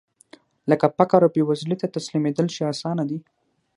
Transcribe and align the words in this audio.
لکه 0.69 0.87
فقر 0.97 1.21
او 1.25 1.33
بېوزلۍ 1.35 1.75
ته 1.81 1.87
تسليمېدل 1.95 2.45
چې 2.55 2.61
اسانه 2.71 3.03
دي. 3.09 3.19